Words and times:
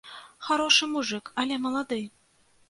Харошы 0.45 0.85
мужык, 0.93 1.25
але 1.45 1.61
малады. 1.67 2.01